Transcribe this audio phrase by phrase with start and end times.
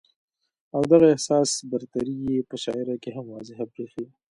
[0.75, 4.05] او دغه احساس برتري ئې پۀ شاعرۍ کښې هم واضحه برېښي